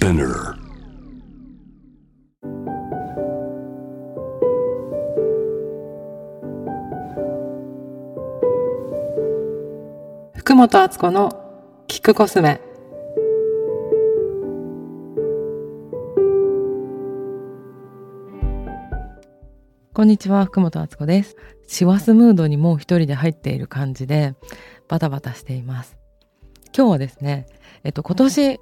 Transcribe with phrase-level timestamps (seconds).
[0.00, 0.54] Spinner.
[10.34, 12.62] 福本敦子のキックコスメ
[19.92, 21.36] こんにちは福本敦子です
[21.66, 24.34] 師走ムードにもう一人で入っている感じで
[24.88, 25.98] バタバタしています
[26.74, 27.44] 今日はですね
[27.84, 28.60] えっと今年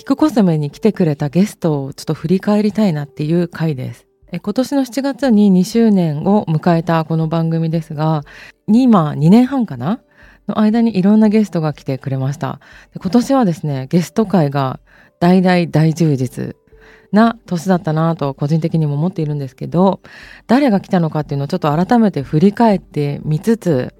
[0.00, 4.06] キクコスメに来てくれたゲストをちょっと振り返りたいなっていう回です。
[4.32, 8.22] 今年の7月に2周年を迎えたこの番組ですが
[8.66, 10.00] 今2年半かな？
[10.48, 12.60] の間にいろんなゲストが来てくれました。
[12.98, 14.80] 今年はですねゲスト会が
[15.20, 16.56] 大大大充実
[17.12, 20.00] な年だったなと個人的にも思っているんですけど
[20.46, 23.94] 誰が来たのかっていうのをちょっと改めて振り返ってみつつ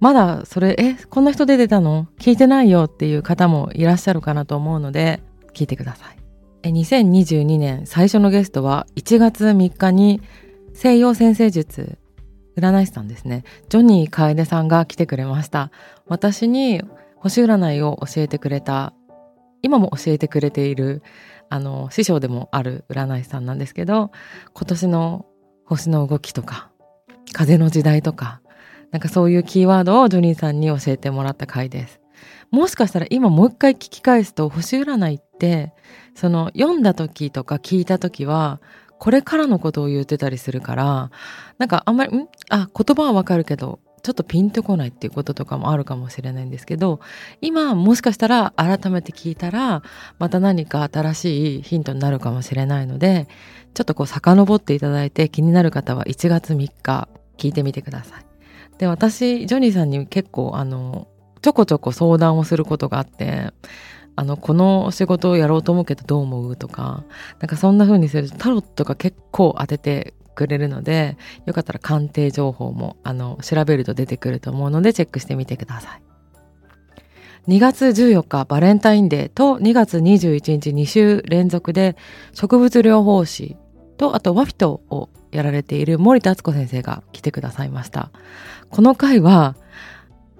[0.00, 2.08] まだそれえこんな人出てたの？
[2.18, 5.22] 聞いてないよっていう方もいらっしゃるかなと思うので
[5.56, 6.16] 聞いてください。
[6.70, 10.20] 2022年最初のゲストは1月3日に
[10.74, 11.98] 西洋先生術
[12.56, 13.44] 占い師さんですね。
[13.68, 15.70] ジョニー楓さんが来てくれました。
[16.06, 16.82] 私に
[17.16, 18.92] 星占いを教えてくれた
[19.62, 21.02] 今も教えてくれている
[21.48, 24.10] あの師匠でもある占い師さんなんですけど
[24.52, 25.26] 今年の
[25.64, 26.70] 星の動きとか
[27.32, 28.40] 風の時代とか
[28.90, 32.00] なんかそういうキーワードをジョニーさんに教えてもらった回です。
[32.50, 35.72] もしかしたら今もう一回聞き返すと星占いて
[36.14, 38.60] その読んだ時とか聞いた時は
[38.98, 41.10] これからのことを言ってたりするから
[41.58, 42.28] なんかあんまりん？
[42.50, 47.00] あ言葉はわかるけどちょっとピンとこないっていうこととかもあるかもしれないんですけど
[47.40, 49.82] 今もしかしたら改めて聞いたら
[50.18, 53.26] また何か新しいヒントになるかもしれないので
[53.74, 58.24] ちょっとこう遡っていただいて気になる方は1月3日聞いてみてください。
[58.78, 61.08] で私ジョニーさんに結構あの
[61.42, 63.52] ちょこちょこ相談をすることがあって
[64.16, 66.56] あのこの仕事をやろうと思うけどどう思う？
[66.56, 67.04] とか
[67.38, 76.02] なんかそんな風にするとタロットが結構当ててくれるのでよかったら鑑定情報もあの調べると出てくると思うのでチェックしてみてください。
[77.48, 81.96] 2月14日バレンタインデーと2月21日2週連続で
[82.32, 83.56] 植物療法士
[83.98, 88.10] とあとワフィトをやられている森田敦子先生が来てくださいました。
[88.70, 89.56] この回は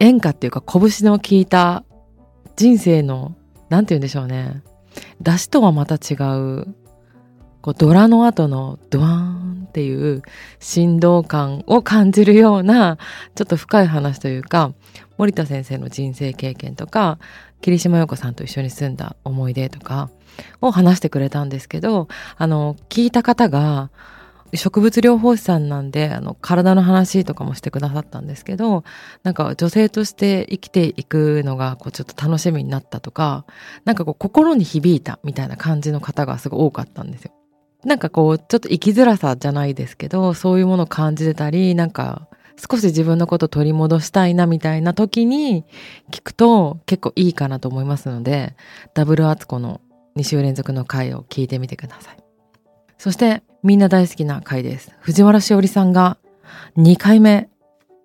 [0.00, 1.84] 演歌っていうか拳の効いた
[2.56, 3.36] 人生の
[3.68, 4.62] 何て言うんでしょうね。
[5.20, 6.74] 出汁とはまた違う
[7.66, 10.22] こうドラの後のドワーンっていう
[10.60, 12.96] 振動感を感じるような
[13.34, 14.72] ちょっと深い話というか
[15.18, 17.18] 森田先生の人生経験とか
[17.60, 20.10] 桐島洋子さんと一緒に住んだ思い出とか
[20.60, 22.06] を話してくれたんですけど
[22.36, 23.90] あの聞いた方が
[24.54, 28.84] 植物療法士さんなんであの体の話とかもしてくださったんですけど
[29.22, 33.44] なんか女性として生きていくのがこうちょっと楽しみになったとか
[33.84, 37.32] なんかこう心に響いたみたいな感じの方がすごい多かったんですよ。
[37.84, 45.64] なんかこうちょっと生きづらさじゃないですけどそういうものを感じてたりなんか少し自分のこと取り戻したいなみたいな時に
[46.10, 48.56] 聞くと結構いいかなと思いますので
[48.94, 49.80] ダブルアツコの
[50.16, 52.16] 2週連続の回を聞いてみてください。
[52.98, 54.92] そしてみんな大好きな回です。
[55.00, 56.18] 藤原しおりさんが
[56.76, 57.48] 2回目。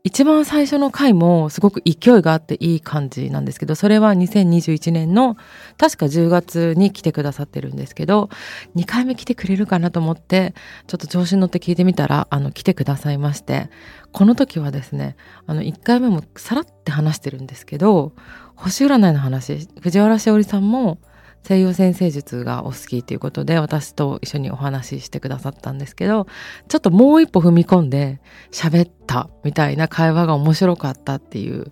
[0.03, 5.37] 一番最初の回もすごく勢いがあっていい感じなんですけど、それは2021年の
[5.77, 8.31] 確か10月に来てくださってるんですけど、
[8.75, 10.55] 2回目来てくれるかなと思って、
[10.87, 13.69] ちょっと調子に乗って聞いてみたら、あの、来てくださいまして、
[14.11, 18.13] この時はですね、あの、1回目もさらって話してるんですけど、
[18.55, 20.97] 星占いの話、藤原しおりさんも
[21.43, 26.27] 西洋先生術がお好きということで私と一緒にお話ししてくださったんですけど
[26.67, 28.21] ちょっともう一歩踏み込んで
[28.51, 31.71] 喋ったみたいな会話が面白かったっていう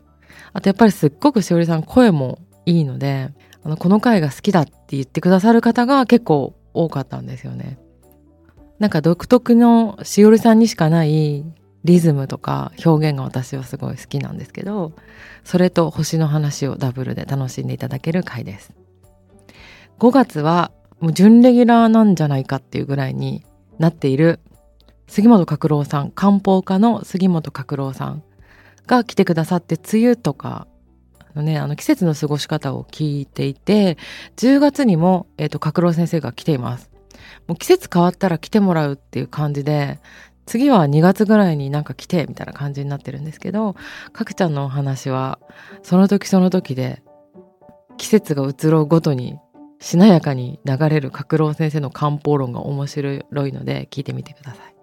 [0.54, 3.30] あとやっぱりすっごくしおりさん声もいいので
[3.64, 7.78] あのこの回が好きだって言ってくださる方が結構多かったんですよね。
[8.80, 11.44] なんか独特のしおりさんにしかない
[11.84, 14.94] リズムとか表現が私はすごい好きなんですけど
[15.44, 18.79] それと星の話をダブルで楽しんでいただける回です。
[20.00, 23.46] 5月はもう準レギュラーなんじゃないかっていうぐらいに
[23.78, 24.40] なっている
[25.08, 28.24] 杉本角郎さん漢方科の杉本角郎さん
[28.88, 30.68] が来てくださって梅雨とか
[31.36, 33.98] のねあの季節の過ごし方を聞いていて
[34.38, 36.90] 10月にも、えーと、角郎先生が来ています。
[37.48, 40.00] もう季節変わったら来てもらうっていう感じで
[40.46, 43.76] 次は2月ぐらいになんか来てみたいな感じになってるんですけど
[44.14, 45.40] 角ちゃんのお話は
[45.84, 47.04] その時その時で
[47.98, 49.38] 季節が移ろうごとに
[49.80, 54.76] しなやかに流れる角郎先生の漢方論が面白いので聞いてみてください。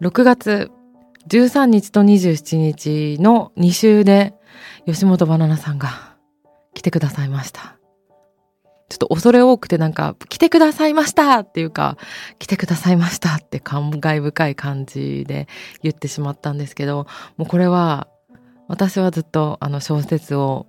[0.00, 0.70] 6月
[1.28, 4.34] 13日と27日の2週で
[4.86, 6.16] 吉本バナナさんが
[6.74, 7.76] 来てくださいました。
[8.88, 11.96] ちょっと恐れ多くてなんか、来てくださいましたっていうか、
[12.38, 15.48] 来てくださいましたって感慨深い感じで
[15.82, 17.06] 言ってしまったんですけど、
[17.36, 18.06] もうこれは、
[18.68, 20.66] 私はずっとあの小説を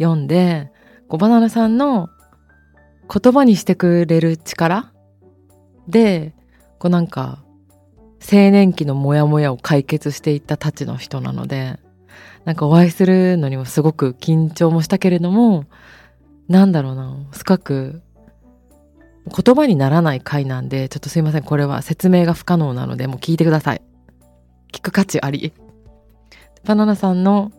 [0.00, 0.72] 読んで、
[1.06, 2.08] 小バナナさんの
[3.12, 4.92] 言葉にしてくれる力？
[5.88, 6.34] で、
[6.78, 7.44] こうなんか、
[8.20, 11.78] 青年期のモヤモヤを解決していったたちの人なので、
[12.44, 15.64] なんかお会いするのにもすごく緊張もしたけれども、
[16.48, 18.02] なんだろうな、深く、
[19.26, 23.82] 言葉にならない回なんで、ちょっとすいません、これは説明が不可能なので、もう聞いてください。
[24.72, 25.52] 聞く価値あり。
[26.64, 27.52] バナナさんの、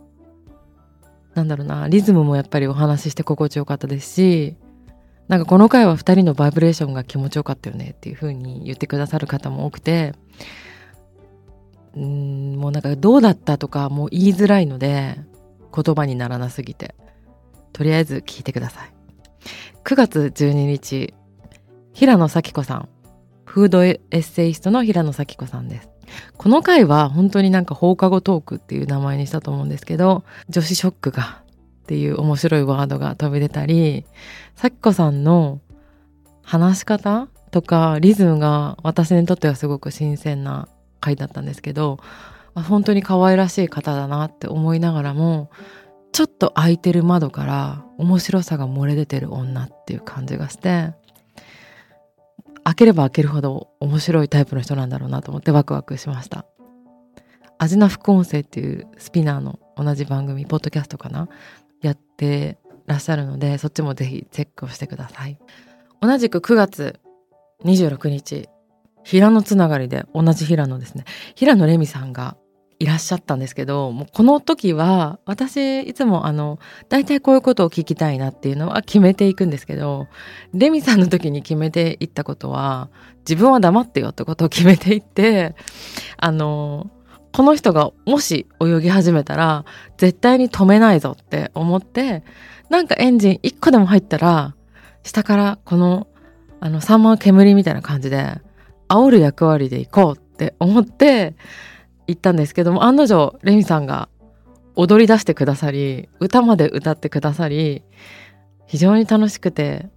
[1.34, 4.56] なんだろうな、リズムもやっぱりお話しして心地よかったですし、
[5.28, 10.14] なんかこの回は二人のバイブレーションが気持ちよかったよねっていう風に言ってくださる方も多くて、
[11.96, 15.18] うんもうなんかどうだったとかもう言いづらいので
[15.74, 16.96] 言葉にならなすぎて。
[17.76, 18.94] とりあえず聞いてください。
[19.84, 21.14] 9月12日
[21.92, 22.90] 平野咲子さん。
[23.44, 25.90] フードエッセイストの平野咲子さんです。
[26.38, 31.42] この回は本当になんか放課後トークっていう名前にしたと思うんですけど女子ショックが
[31.86, 34.08] っていう面白いワードが飛び出たり
[34.56, 35.62] 咲子さんの
[36.42, 40.68] 話し方とかリズムが私にとってはすごく新鮮な
[41.00, 42.00] 回だったんですけど
[42.56, 45.52] 本当に可愛らしい方だなって思いながらも
[46.12, 50.94] ちょっと開いてる窓から面白さが漏れ出てる女っていう感じがして
[52.64, 56.48] 開ければ開けるほど面白いタイプの人なんだろうなと思ってワクワクしました。
[57.58, 61.30] アジナ副音声っていうスピナーの同じ番組ポッドキャストかな
[61.82, 62.58] やって
[62.88, 65.38] らっしゃるのでそっちもぜひチェックをしてください。
[66.02, 67.00] 同じく9月
[67.64, 68.50] 26日
[69.04, 71.06] 平野つながりで同じ平野ですね。
[71.36, 72.38] 平野レミさんが
[72.80, 80.08] いらっしゃったんですけどもうこの時は私いつもあの大体こういうことを聞きたいなっていうのは決めていくんですけど
[80.54, 82.90] レミさんの時に決めていったことは
[83.20, 85.56] 自分は黙ってよってことを決めていって
[86.18, 86.90] あの
[87.36, 89.66] この人がもし泳ぎ始めたら
[89.98, 92.24] 絶対に止めないぞって思って
[92.70, 94.56] なんかエンジン1個でも入ったら
[95.04, 96.08] 下からこの
[96.62, 98.40] あのサンマの煙みたいな感じで
[98.88, 101.36] 煽る役割で行こうって思って
[102.08, 104.08] 行ったんですけども案の定レミさんが
[104.78, 107.84] 踊り出してくださり歌まで歌ってくださり
[108.66, 109.90] 非常に楽しくて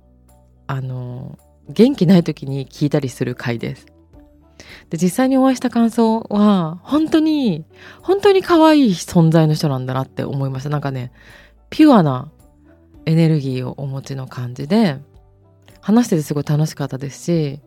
[0.66, 1.38] あの
[1.68, 3.97] 元気ない時に聞いたりする回です。
[4.90, 7.64] で実際にお会いした感想は本当に
[8.00, 10.70] 本当に可愛い存在の人なんだなって思いました。
[10.70, 11.12] なんかね
[11.70, 12.30] ピュアな
[13.04, 14.98] エネルギーをお持ちの感じで
[15.80, 17.60] 話しててすごい楽しかったですし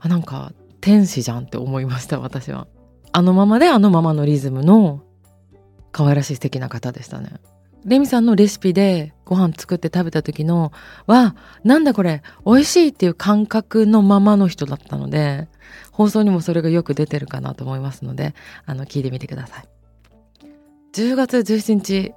[0.00, 2.66] あなんか天使じゃんって思いました私は。
[3.12, 5.02] あのままであのままのリズムの
[5.92, 7.34] 可愛らしい素敵な方でしたね。
[7.84, 10.72] レミさんのレシピでご飯作って食べた時の
[11.06, 11.34] わ
[11.64, 15.48] なんだこれ美味しいっていう感覚のままの人だったので
[15.90, 18.34] 放送にもそれがよく出てるかなと思いますので
[18.66, 19.64] あの聞いてみてください
[20.92, 22.12] 10月17日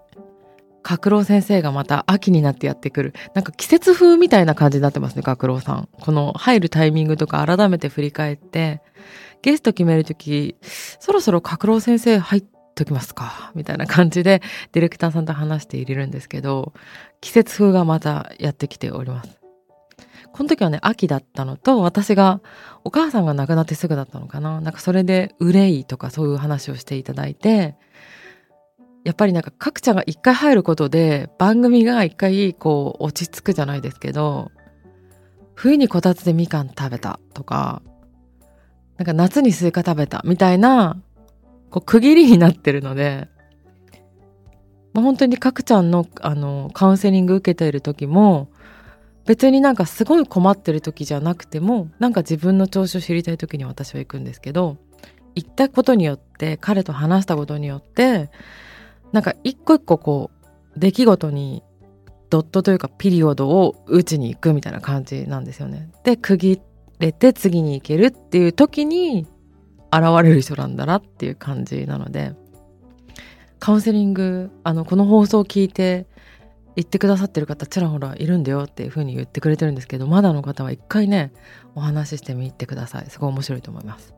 [0.86, 3.14] 角郎先生がまた秋になってやってくる。
[3.34, 5.90] なんか季節風みたいな感じになってますね、角郎さん。
[6.00, 8.84] この入るタイミングとか改めて振り返って、
[9.42, 10.56] ゲスト決めるとき、
[11.00, 13.52] そろそろ角郎先生入ってときますか？
[13.56, 14.42] みたいな感じで
[14.72, 16.74] ディレクターさんと話しているんですけど、
[17.22, 19.40] 季節風がまたやってきております。
[20.32, 22.42] この時はね、秋だったのと、私が、
[22.84, 24.60] お母さんが亡くなってすぐだったのかな。
[24.60, 27.76] なんかそれで憂いとかそういう話をしていただいて、
[29.06, 34.52] やっぱりなんか角ちゃんが一回入ることで番組が一回こう落ち着くじゃないですけど
[35.54, 37.84] 冬にこたつでみかん食べたとか
[38.98, 40.98] なんか夏にスイカ食べたみたいな
[41.76, 43.28] こう区切りになってるので、
[44.94, 48.48] まあ、本当に角ちゃんのあのカウンセリング受けている時も
[49.26, 54.78] 別になんかすごい困ってる時じゃなくてもなんか自分の調子を知りたい時に私は行くんですけど
[55.36, 58.30] 行ったことによって彼と話したことによって
[59.12, 60.32] なんか一個一個こ
[60.78, 61.62] う出来事に
[62.30, 65.90] ドットというかピリオドを打ちに行くみたいな感じなんですよね。
[66.06, 66.62] で区切
[67.00, 69.28] れて次に行けるっていう時に
[70.00, 72.34] 現れる人なんだなっていう感じなので
[73.60, 76.06] カウンセリングあのこの放送を聞いて
[76.76, 81.32] 言ってくださってる方ちらほらいるんだよっていうふうに言ってくれてるんですけどまだの方は一回ね
[81.74, 84.14] お話ししてみてくださいすごい面白いと思います。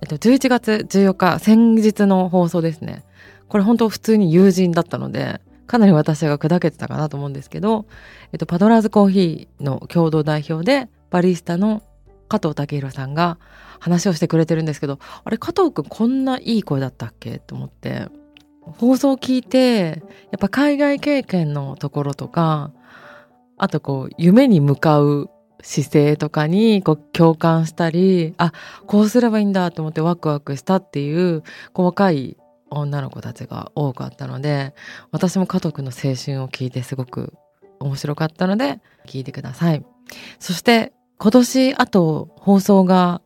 [0.00, 3.04] えっと11月14日先日の放送ですね
[3.48, 7.86] これ本当普通に友人だったので、かなり私が砕けてたかなと思うんですけど、
[8.32, 11.82] えっと、パドラーズコーヒーの共同代表で、バリスタの
[12.28, 13.38] 加藤武宏さんが
[13.80, 17.38] 話をしてくれてるんですけど、あれ、加藤くんこんないい声だったっけ？
[17.38, 18.08] と思って、
[18.62, 22.72] 放送を聞いて、やっぱ海外経験のところとか、
[23.56, 25.30] あとこう夢に向かう
[25.62, 28.52] 姿勢とかにこう共感したりあ
[28.86, 31.42] こうすればいいんだと思ってワクワクしたっていう
[31.74, 32.36] 細かい
[32.70, 34.74] 女の子たちが多かったので
[35.10, 37.34] 私も家族の青春を聞いてすごく
[37.80, 39.84] 面白かったので聞いてください。
[40.38, 43.20] そして今年あと放送が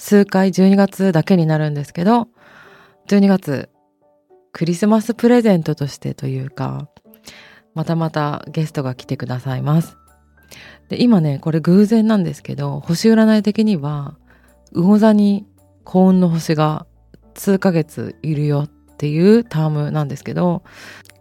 [0.00, 2.28] 数回12月だけになるんですけど
[3.08, 3.68] 12月
[4.50, 6.88] クリスマスプレゼントとしてというか
[7.74, 9.98] またまたゲストが来てくださいます。
[10.88, 14.16] で今ねこれ偶然なんですけど星占い的には
[14.72, 15.46] 魚座に
[15.84, 16.86] 幸運の星が
[17.34, 20.62] 数ヶ月いるよっていうタームなんですけど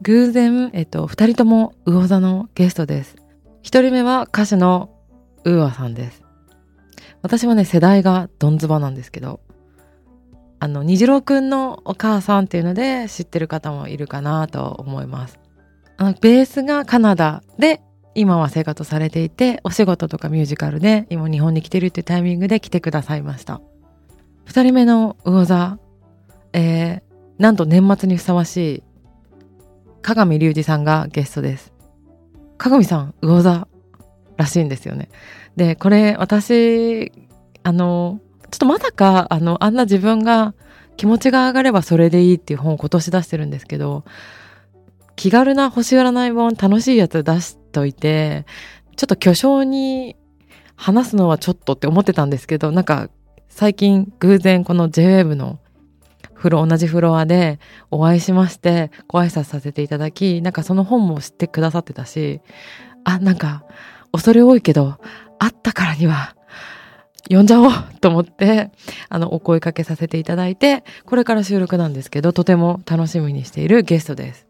[0.01, 3.17] 偶然、えっと、2人とも魚座のゲストです。
[3.63, 4.89] 1人目は歌手の
[5.43, 6.18] ウーアさんです。
[7.21, 9.39] 私はね世代がドンズバなんですけど
[10.59, 15.39] あの虹郎くんのお母さんっていうので知ってる方もいるかなと思います。
[15.97, 17.81] あのベースがカナダで
[18.15, 23.61] 今は生活されていてお仕事とかミュージカルで今日本に来てるっていうタイミングで来てくださいました。
[24.47, 25.79] 2人目の魚座
[26.53, 27.01] えー、
[27.37, 28.83] なんと年末にふさわしい
[30.01, 31.73] 鏡隆二さんがゲストです。
[32.57, 33.67] 鏡さん魚座
[34.37, 35.09] らしいんですよね。
[35.59, 37.11] でこれ私
[37.63, 40.55] あのちょっとまさかあのあんな自分が
[40.95, 44.05] 気持ちが上がればそれでいいっていう本を今年出してるんですけど
[45.17, 48.45] 気軽な星占い本楽しいやつ出しといて
[48.95, 50.15] ちょっと巨匠に
[50.77, 53.09] 話すのはちょっとって思ってたんですけどなんか
[53.49, 55.59] 最近偶然この JWAVE の
[56.33, 57.59] フロ同じフロアで
[57.91, 62.39] お会いしましてご挨拶させていただきなんかその本も知ってくださってたし
[63.03, 63.65] あなんか
[64.11, 64.99] 恐れ多いけど
[65.39, 66.35] あったからには
[67.29, 68.71] 呼んじゃおうと思って
[69.09, 74.47] あのお声かけさせていただいてこれから収録なんですけどとても楽しみにしているゲストです。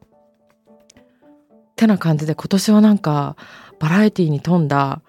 [1.75, 3.38] てな感じで今年はなんか
[3.79, 5.01] バラエティに富んだ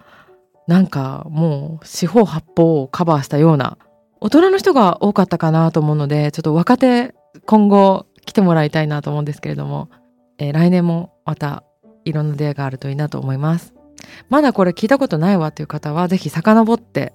[0.67, 3.77] なんかもう四方八方をカバーしたような
[4.21, 7.13] 大人の人が多かったかなと思うのでちょっと若手
[7.45, 9.89] 今後来てもらいたいなと思うんですけれども、
[10.37, 11.63] えー、来年もまた
[12.05, 13.73] いろんな出会いがあるといいなと思います。
[14.29, 17.13] まだこれ聞いたことないわという方はぜひ遡って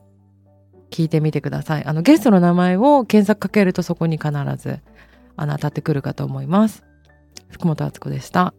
[0.91, 1.85] 聞いてみてください。
[1.85, 4.81] あのゲストの名前を検索かけるとそこに必ず
[5.37, 6.85] あの当たってくるかと思います。
[7.49, 8.55] 福本敦子でした。